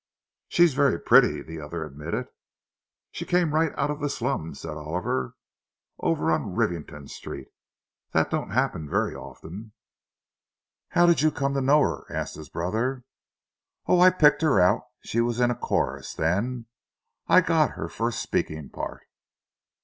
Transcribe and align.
"She's 0.47 0.73
very 0.73 0.99
pretty," 0.99 1.43
the 1.43 1.61
other 1.61 1.85
admitted. 1.85 2.27
"She 3.11 3.23
came 3.23 3.53
right 3.53 3.71
out 3.77 3.91
of 3.91 3.99
the 3.99 4.09
slums," 4.09 4.61
said 4.61 4.71
Oliver—"over 4.75 6.31
on 6.31 6.55
Rivington 6.55 7.07
Street. 7.07 7.49
That 8.11 8.31
don't 8.31 8.49
happen 8.49 8.89
very 8.89 9.13
often." 9.13 9.73
"How 10.89 11.05
did 11.05 11.21
you 11.21 11.29
come 11.29 11.53
to 11.53 11.61
know 11.61 11.81
her?" 11.81 12.07
asked 12.11 12.33
his 12.33 12.49
brother. 12.49 13.03
"Oh, 13.85 13.99
I 13.99 14.09
picked 14.09 14.41
her 14.41 14.59
out. 14.59 14.85
She 15.01 15.21
was 15.21 15.39
in 15.39 15.51
a 15.51 15.55
chorus, 15.55 16.15
then. 16.15 16.65
I 17.27 17.41
got 17.41 17.73
her 17.77 17.87
first 17.87 18.23
speaking 18.23 18.69
part." 18.71 19.01